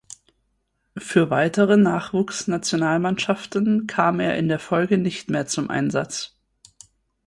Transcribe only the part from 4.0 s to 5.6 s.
er in der Folge nicht mehr